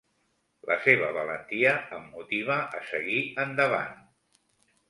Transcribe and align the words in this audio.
La 0.69 0.77
seva 0.85 1.09
valentia 1.17 1.75
em 1.99 2.09
motiva 2.15 2.57
a 2.79 2.81
seguir 2.89 3.21
endavant. 3.45 3.97